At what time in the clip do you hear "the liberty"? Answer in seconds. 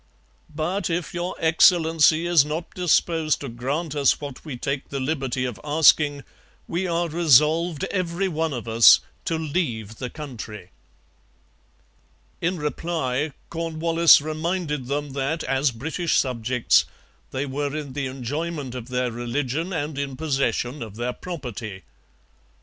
4.89-5.45